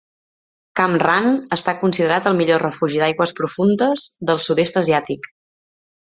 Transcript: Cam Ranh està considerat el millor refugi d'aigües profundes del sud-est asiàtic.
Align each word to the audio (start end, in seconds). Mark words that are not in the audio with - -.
Cam 0.79 0.93
Ranh 1.01 1.27
està 1.57 1.75
considerat 1.81 2.29
el 2.31 2.37
millor 2.39 2.63
refugi 2.65 3.01
d'aigües 3.01 3.33
profundes 3.41 4.07
del 4.31 4.41
sud-est 4.47 4.81
asiàtic. 4.83 5.29